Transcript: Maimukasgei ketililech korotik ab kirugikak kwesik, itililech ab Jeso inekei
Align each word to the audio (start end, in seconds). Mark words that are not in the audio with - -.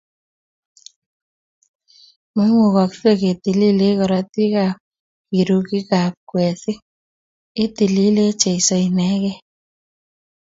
Maimukasgei 2.35 3.19
ketililech 3.21 3.97
korotik 3.99 4.53
ab 4.65 4.77
kirugikak 5.29 6.13
kwesik, 6.29 6.79
itililech 7.63 8.33
ab 8.35 8.39
Jeso 8.41 8.75
inekei 8.87 9.37